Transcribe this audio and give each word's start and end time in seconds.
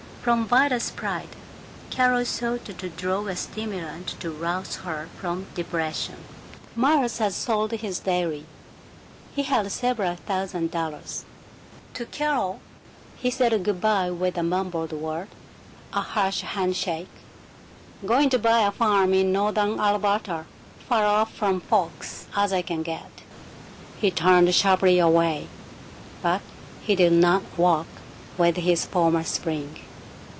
From 0.21 0.45
Vida's 0.47 0.91
pride 0.91 1.29
Carol 1.89 2.25
sought 2.25 2.65
to 2.65 2.89
draw 2.89 3.25
a 3.25 3.35
stimulant 3.35 4.09
to 4.19 4.29
rouse 4.29 4.75
her 4.85 5.09
from 5.19 5.47
depression. 5.55 6.17
Miles 6.75 7.17
had 7.17 7.33
sold 7.33 7.71
his 7.71 7.97
dairy. 8.01 8.45
He 9.35 9.41
had 9.41 9.71
several 9.71 10.17
thousand 10.17 10.69
dollars. 10.69 11.25
To 11.95 12.05
Carol 12.05 12.59
he 13.17 13.31
said 13.31 13.63
good 13.63 13.81
by 13.81 14.11
with 14.11 14.37
a 14.37 14.43
mumbled 14.43 14.91
word, 14.93 15.27
a 15.91 16.01
harsh 16.01 16.41
hand 16.41 16.75
shake, 16.75 17.09
"Going 18.05 18.29
to 18.29 18.37
buy 18.37 18.61
a 18.67 18.71
farm 18.71 19.15
in 19.15 19.31
northern 19.31 19.79
Alberta 19.79 20.45
far 20.87 21.03
off 21.03 21.33
from 21.33 21.61
folks 21.61 22.27
as 22.35 22.53
I 22.53 22.61
can 22.61 22.83
get." 22.83 23.09
He 23.99 24.11
turned 24.11 24.53
sharply 24.53 24.99
away, 24.99 25.47
but 26.21 26.41
he 26.83 26.93
did 26.93 27.13
not 27.13 27.41
walk 27.57 27.87
with 28.37 28.57
his 28.57 28.85
former 28.85 29.23
spring. 29.23 29.79